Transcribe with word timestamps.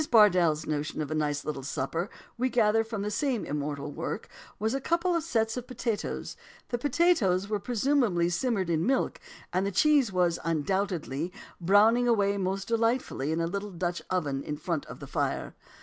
Bardell's 0.09 0.65
notion 0.65 0.99
of 1.03 1.11
a 1.11 1.13
nice 1.13 1.45
little 1.45 1.61
supper 1.61 2.09
we 2.35 2.49
gather 2.49 2.83
from 2.83 3.03
the 3.03 3.11
same 3.11 3.45
immortal 3.45 3.91
work, 3.91 4.29
was 4.57 4.73
"a 4.73 4.81
couple 4.81 5.13
of 5.13 5.21
sets 5.21 5.57
of 5.57 5.67
pettitoes 5.67 5.79
and 5.93 6.25
some 6.25 6.39
toasted 6.39 6.41
cheese." 6.41 6.67
The 6.69 6.77
pettitoes 7.25 7.47
were 7.49 7.59
presumably 7.59 8.27
simmered 8.29 8.71
in 8.71 8.83
milk, 8.87 9.19
and 9.53 9.63
the 9.63 9.71
cheese 9.71 10.11
was, 10.11 10.39
undoubtedly, 10.43 11.31
"browning 11.61 12.07
away 12.07 12.35
most 12.39 12.67
delightfully 12.67 13.31
in 13.31 13.41
a 13.41 13.45
little 13.45 13.69
Dutch 13.69 14.01
oven 14.09 14.41
in 14.41 14.57
front 14.57 14.87
of 14.87 14.99
the 15.01 15.05
fire." 15.05 15.53